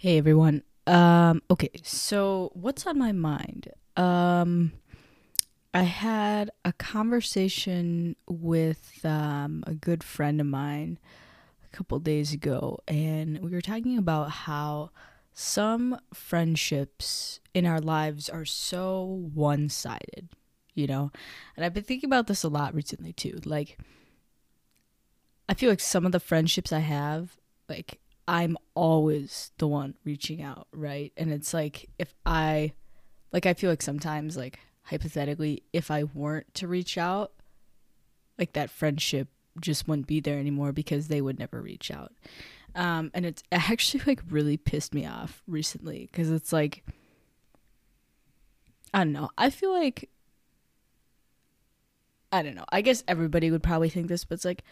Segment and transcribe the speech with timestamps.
[0.00, 0.62] Hey everyone.
[0.86, 3.66] Um okay, so what's on my mind?
[3.96, 4.70] Um
[5.74, 11.00] I had a conversation with um a good friend of mine
[11.64, 14.90] a couple days ago and we were talking about how
[15.32, 19.02] some friendships in our lives are so
[19.34, 20.28] one-sided,
[20.74, 21.10] you know?
[21.56, 23.40] And I've been thinking about this a lot recently too.
[23.44, 23.78] Like
[25.48, 27.36] I feel like some of the friendships I have
[27.68, 31.12] like I'm always the one reaching out, right?
[31.16, 32.74] And it's like if I
[33.32, 37.32] like I feel like sometimes like hypothetically if I weren't to reach out,
[38.38, 39.28] like that friendship
[39.58, 42.12] just wouldn't be there anymore because they would never reach out.
[42.74, 46.84] Um and it's actually like really pissed me off recently cuz it's like
[48.92, 49.30] I don't know.
[49.38, 50.10] I feel like
[52.30, 52.66] I don't know.
[52.68, 54.64] I guess everybody would probably think this, but it's like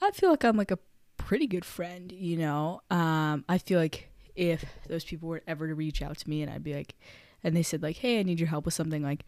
[0.00, 0.78] I feel like I'm like a
[1.26, 2.82] pretty good friend, you know.
[2.90, 6.50] Um, I feel like if those people were ever to reach out to me and
[6.50, 6.94] I'd be like,
[7.42, 9.24] and they said like, "Hey, I need your help with something," like,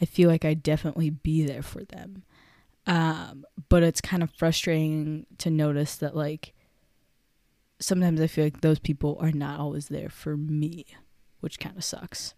[0.00, 2.24] I feel like I'd definitely be there for them.
[2.86, 6.52] Um, but it's kind of frustrating to notice that like
[7.80, 10.86] sometimes I feel like those people are not always there for me,
[11.40, 12.34] which kind of sucks.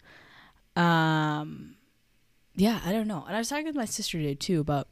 [0.77, 1.77] Um,
[2.56, 3.25] yeah, I don't know.
[3.27, 4.88] And I was talking with my sister today too about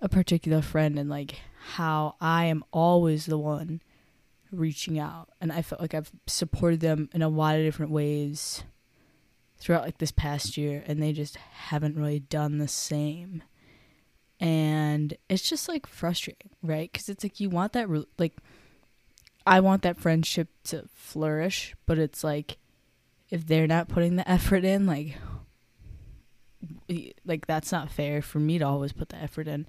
[0.00, 1.40] a particular friend and like
[1.74, 3.82] how I am always the one
[4.50, 8.62] reaching out and I felt like I've supported them in a lot of different ways
[9.58, 13.42] throughout like this past year and they just haven't really done the same.
[14.40, 16.92] And it's just like frustrating, right?
[16.92, 18.36] Cuz it's like you want that re- like
[19.46, 22.58] I want that friendship to flourish, but it's like
[23.30, 25.16] if they're not putting the effort in like
[27.24, 29.66] like that's not fair for me to always put the effort in.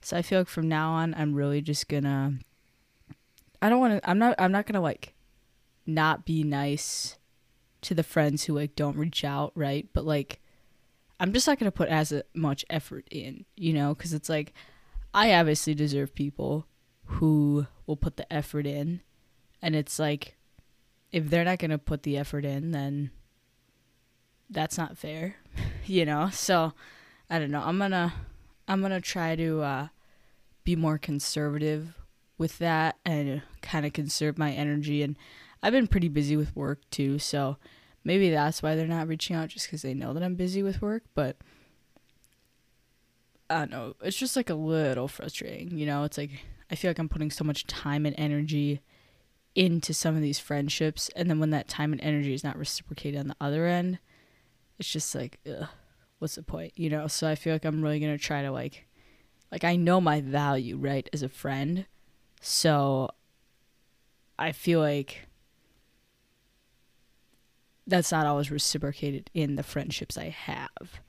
[0.00, 2.34] So I feel like from now on I'm really just gonna
[3.60, 5.14] I don't want to I'm not I'm not to like
[5.86, 7.18] not be nice
[7.82, 9.88] to the friends who like don't reach out, right?
[9.92, 10.40] But like
[11.18, 14.54] I'm just not to put as much effort in, you know, cuz it's like
[15.12, 16.66] I obviously deserve people
[17.04, 19.00] who will put the effort in
[19.60, 20.36] and it's like
[21.10, 23.10] if they're not to put the effort in then
[24.48, 25.36] that's not fair,
[25.90, 26.30] you know?
[26.30, 26.72] So
[27.28, 27.62] I don't know.
[27.64, 28.12] I'm to
[28.68, 29.88] I'm to try to uh,
[30.64, 31.98] be more conservative
[32.38, 35.16] with that and kind of conserve my energy and
[35.62, 37.58] I've been pretty busy with work too, so
[38.02, 40.80] maybe that's why they're not reaching out just cuz they know that I'm busy with
[40.80, 41.36] work, but
[43.50, 43.94] I don't know.
[44.00, 46.04] It's just like a little frustrating, you know?
[46.04, 46.30] It's like
[46.70, 48.80] I feel like I'm putting so much time and energy
[49.54, 53.18] into some of these friendships and then when that time and energy is not reciprocated
[53.20, 53.98] on the other end,
[54.78, 55.68] it's just like ugh,
[56.20, 57.08] what's the point, you know?
[57.08, 58.86] So I feel like I'm really to try to like
[59.50, 61.86] like I know my value, right, as a friend.
[62.40, 63.10] So
[64.38, 65.26] I feel like
[67.86, 71.00] that's not always reciprocated in the friendships I have.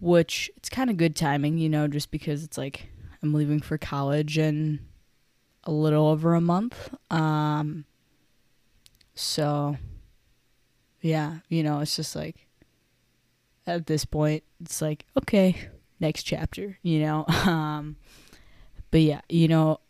[0.00, 2.88] Which it's kind of good timing, you know, just because it's like
[3.22, 4.80] I'm leaving for college in
[5.64, 6.94] a little over a month.
[7.10, 7.84] Um
[9.14, 9.76] so
[11.00, 12.43] yeah, you know, it's just like
[13.66, 15.68] at this point it's like okay,
[16.00, 17.24] next chapter, you know.
[17.44, 17.96] Um
[18.90, 19.80] but yeah, you know,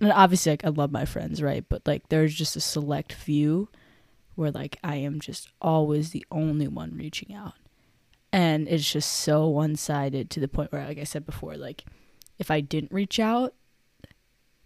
[0.00, 1.64] obviously like I love my friends, right?
[1.68, 3.68] But like there's just a select few
[4.34, 7.54] where like I am just always the only one reaching out.
[8.32, 11.84] And it's just so one-sided to the point where like I said before, like
[12.38, 13.54] if I didn't reach out,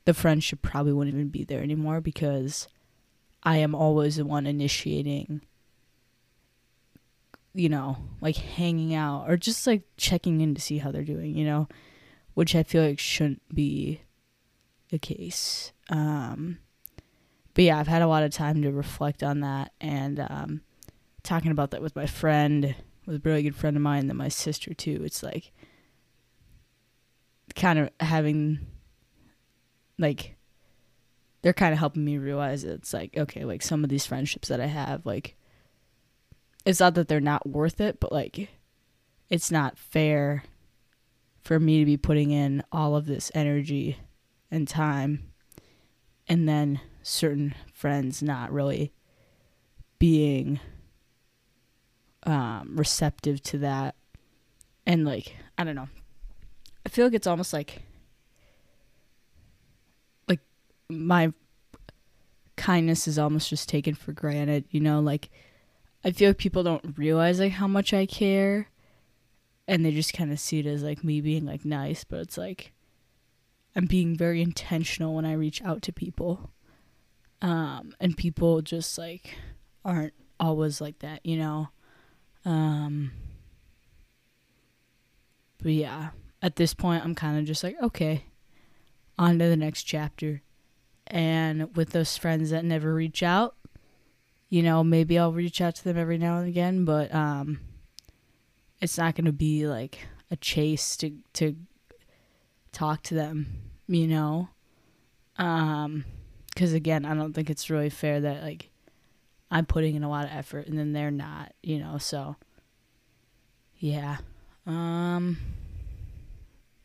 [0.05, 2.69] the friendship probably wouldn't even be there anymore because
[3.43, 5.41] I am always the one initiating
[7.57, 11.35] you know, like hanging out or just like checking in to see how they're doing,
[11.35, 11.69] you know,
[12.35, 14.03] which I feel like shouldn't be
[14.91, 15.73] the case.
[15.89, 16.59] Um,
[17.55, 20.61] but yeah, I've had a lot of time to reflect on that and um,
[21.23, 22.75] talking about that with my friend,
[23.07, 25.01] with a really good friend of mine, and my sister too.
[25.03, 25.53] It's like
[27.55, 28.67] kind of having
[29.99, 30.37] like
[31.41, 34.61] they're kind of helping me realize it's like okay, like some of these friendships that
[34.61, 35.37] I have, like
[36.67, 38.51] it's not that they're not worth it, but like
[39.31, 40.43] it's not fair
[41.41, 43.99] for me to be putting in all of this energy
[44.51, 45.33] and time
[46.29, 48.93] and then certain friends not really
[50.01, 50.59] being
[52.25, 53.95] um, receptive to that.
[54.85, 55.89] And like i don't know.
[56.85, 57.83] I feel like it's almost like
[60.29, 60.41] like
[60.89, 61.33] my
[62.57, 64.99] kindness is almost just taken for granted you know?
[64.99, 65.31] Like
[66.07, 68.69] I feel like people don't realize like how much I care
[69.67, 72.39] and they just kind of see it as like me being like nice, but it's
[72.39, 72.73] like
[73.75, 76.53] I'm being very intentional when I reach out to people.
[77.43, 79.37] Um, and people just like
[79.85, 81.71] aren't always like that, you know.
[82.45, 83.11] Um,
[85.61, 86.11] but yeah,
[86.41, 88.27] at this point, I'm kind of just like, okay,
[89.19, 90.43] on to the next chapter.
[91.09, 93.56] And with those friends that never reach out,
[94.49, 97.61] you know, maybe I'll reach out to them every now and again, but um,
[98.81, 101.57] it's not going to be like a chase to to
[102.73, 103.47] talk to them,
[103.89, 104.49] you know.
[105.39, 106.05] Um,
[106.49, 108.71] because again, I don't think it's really fair that like
[109.51, 111.99] I'm putting in a lot of effort and then they're not, you know.
[111.99, 112.37] So
[113.79, 114.19] yeah,
[114.67, 115.37] um,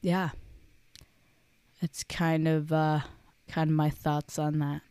[0.02, 0.32] yeah,
[1.82, 3.02] it's kind of uh,
[3.48, 4.82] kind of my thoughts on that.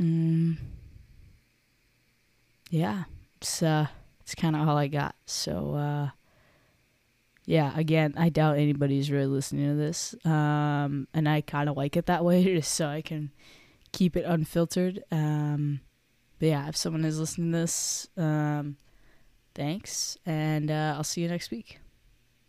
[0.00, 0.56] Mm,
[2.72, 3.04] yeah,
[3.36, 3.86] it's uh,
[4.22, 5.14] it's kind of all I got.
[5.26, 6.08] So uh,
[7.44, 11.98] yeah, again, I doubt anybody's really listening to this, um, and I kind of like
[11.98, 13.30] it that way, just so I can
[13.92, 15.04] keep it unfiltered.
[15.12, 15.80] Um,
[16.38, 18.78] but yeah, if someone is listening to this, um,
[19.54, 21.81] thanks, and uh, I'll see you next week.